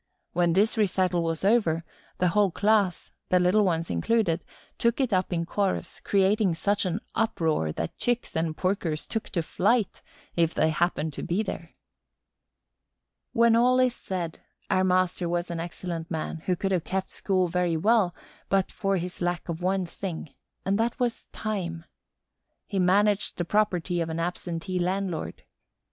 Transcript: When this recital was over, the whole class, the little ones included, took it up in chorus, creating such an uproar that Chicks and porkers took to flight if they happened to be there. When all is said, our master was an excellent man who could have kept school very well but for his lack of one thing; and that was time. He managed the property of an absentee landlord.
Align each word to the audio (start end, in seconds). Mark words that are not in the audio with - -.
When 0.33 0.53
this 0.53 0.77
recital 0.79 1.21
was 1.21 1.45
over, 1.45 1.85
the 2.17 2.29
whole 2.29 2.49
class, 2.49 3.11
the 3.29 3.39
little 3.39 3.63
ones 3.63 3.91
included, 3.91 4.43
took 4.79 4.99
it 4.99 5.13
up 5.13 5.31
in 5.31 5.45
chorus, 5.45 6.01
creating 6.03 6.55
such 6.55 6.85
an 6.87 7.01
uproar 7.13 7.71
that 7.73 7.99
Chicks 7.99 8.35
and 8.35 8.57
porkers 8.57 9.05
took 9.05 9.29
to 9.29 9.43
flight 9.43 10.01
if 10.35 10.55
they 10.55 10.71
happened 10.71 11.13
to 11.13 11.21
be 11.21 11.43
there. 11.43 11.75
When 13.33 13.55
all 13.55 13.79
is 13.79 13.93
said, 13.95 14.39
our 14.71 14.83
master 14.83 15.29
was 15.29 15.51
an 15.51 15.59
excellent 15.59 16.09
man 16.09 16.37
who 16.47 16.55
could 16.55 16.71
have 16.71 16.83
kept 16.83 17.11
school 17.11 17.47
very 17.47 17.77
well 17.77 18.15
but 18.49 18.71
for 18.71 18.97
his 18.97 19.21
lack 19.21 19.47
of 19.47 19.61
one 19.61 19.85
thing; 19.85 20.33
and 20.65 20.79
that 20.79 20.99
was 20.99 21.25
time. 21.25 21.85
He 22.65 22.79
managed 22.79 23.37
the 23.37 23.45
property 23.45 24.01
of 24.01 24.09
an 24.09 24.19
absentee 24.19 24.79
landlord. 24.79 25.43